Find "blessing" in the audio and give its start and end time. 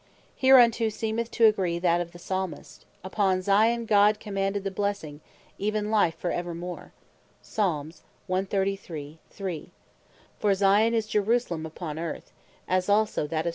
4.71-5.21